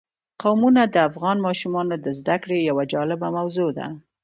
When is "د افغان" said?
0.87-1.37